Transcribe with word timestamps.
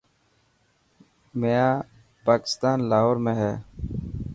مينار 1.41 1.75
پاڪستان 2.25 2.77
لاهور 2.89 3.23
۾ 3.29 3.37
هي. 3.41 3.53